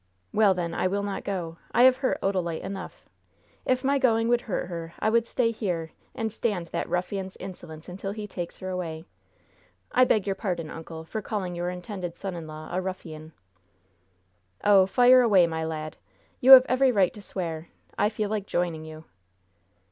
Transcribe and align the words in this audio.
"Well, 0.33 0.55
then, 0.55 0.73
I 0.73 0.87
will 0.87 1.03
not 1.03 1.23
go. 1.23 1.59
I 1.73 1.83
have 1.83 1.97
hurt 1.97 2.17
Odalite 2.23 2.63
enough. 2.63 3.05
If 3.65 3.83
my 3.83 3.99
going 3.99 4.29
would 4.29 4.41
hurt 4.41 4.65
her 4.65 4.95
I 4.97 5.11
would 5.11 5.27
stay 5.27 5.51
here 5.51 5.91
and 6.15 6.31
stand 6.33 6.65
that 6.69 6.89
ruffian's 6.89 7.35
insolence 7.39 7.87
until 7.87 8.11
he 8.11 8.25
takes 8.25 8.57
her 8.57 8.69
away. 8.71 9.05
I 9.91 10.05
beg 10.05 10.25
your 10.25 10.33
pardon, 10.35 10.71
uncle, 10.71 11.03
for 11.03 11.21
calling 11.21 11.53
your 11.53 11.69
intended 11.69 12.17
son 12.17 12.33
in 12.33 12.47
law 12.47 12.69
a 12.73 12.81
ruffian." 12.81 13.33
"Oh, 14.63 14.87
fire 14.87 15.21
away, 15.21 15.45
my 15.45 15.63
lad! 15.63 15.97
You 16.39 16.53
have 16.53 16.65
every 16.67 16.91
right 16.91 17.13
to 17.13 17.21
swear! 17.21 17.67
I 17.95 18.09
feel 18.09 18.31
like 18.31 18.47
joining 18.47 18.83
you." 18.83 19.03